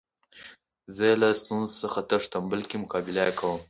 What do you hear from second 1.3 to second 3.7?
ستونزو څخه تښتم؛ بلکي مقابله ئې کوم.